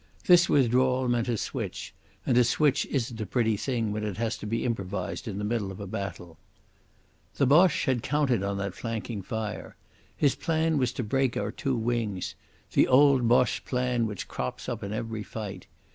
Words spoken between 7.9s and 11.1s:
counted on that flanking fire. His plan was to